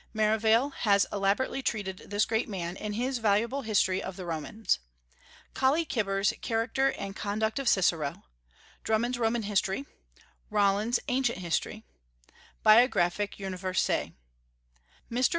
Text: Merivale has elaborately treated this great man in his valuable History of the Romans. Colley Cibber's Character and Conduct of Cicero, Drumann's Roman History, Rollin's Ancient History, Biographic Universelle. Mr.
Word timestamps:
Merivale 0.15 0.71
has 0.79 1.05
elaborately 1.13 1.61
treated 1.61 1.97
this 2.09 2.25
great 2.25 2.49
man 2.49 2.75
in 2.75 2.93
his 2.93 3.19
valuable 3.19 3.61
History 3.61 4.01
of 4.01 4.15
the 4.15 4.25
Romans. 4.25 4.79
Colley 5.53 5.85
Cibber's 5.87 6.33
Character 6.41 6.91
and 6.93 7.15
Conduct 7.15 7.59
of 7.59 7.69
Cicero, 7.69 8.23
Drumann's 8.83 9.19
Roman 9.19 9.43
History, 9.43 9.85
Rollin's 10.49 10.99
Ancient 11.07 11.37
History, 11.37 11.83
Biographic 12.63 13.37
Universelle. 13.37 14.13
Mr. 15.11 15.29